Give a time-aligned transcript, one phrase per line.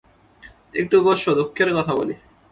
[0.75, 2.15] একটু বোসো, দুঃখের কথা বলি।